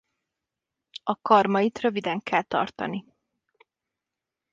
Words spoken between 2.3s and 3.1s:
tartani.